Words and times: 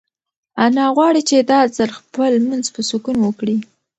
انا 0.63 0.85
غواړي 0.95 1.21
چې 1.29 1.37
دا 1.51 1.59
ځل 1.77 1.89
خپل 1.99 2.29
لمونځ 2.41 2.65
په 2.75 2.81
سکون 2.89 3.17
وکړي. 3.21 3.57